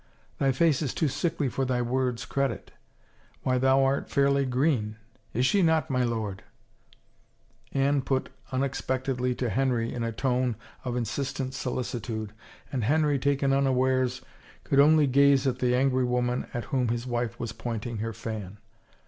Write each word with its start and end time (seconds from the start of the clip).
Thy 0.39 0.51
face 0.51 0.81
is 0.81 0.95
too 0.95 1.07
sickly 1.07 1.47
for 1.47 1.63
thy 1.63 1.79
word's 1.83 2.25
credit. 2.25 2.71
Why, 3.43 3.59
thou 3.59 3.83
art 3.83 4.09
fairly 4.09 4.47
green. 4.47 4.95
Is 5.31 5.45
she 5.45 5.61
not, 5.61 5.91
my 5.91 6.03
lord?" 6.03 6.41
Anne 7.71 8.01
put 8.01 8.29
un 8.51 8.63
expectedly 8.63 9.35
to 9.35 9.51
Henry 9.51 9.93
in 9.93 10.01
a 10.03 10.11
tone 10.11 10.55
of 10.83 10.95
insistent 10.95 11.53
solicitude, 11.53 12.33
and 12.71 12.83
Henry, 12.85 13.19
taken 13.19 13.53
unawares, 13.53 14.21
could 14.63 14.79
only 14.79 15.05
gaze 15.05 15.45
at 15.45 15.59
the 15.59 15.75
angry 15.75 16.03
woman 16.03 16.47
at 16.51 16.63
whom 16.73 16.87
his 16.87 17.05
wife 17.05 17.39
was 17.39 17.51
pointing 17.53 17.97
her 17.97 18.11
fan. 18.11 18.57